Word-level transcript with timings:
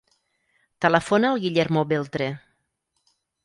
Telefona 0.85 1.31
al 1.35 1.39
Guillermo 1.45 1.87
Beltre. 1.95 2.33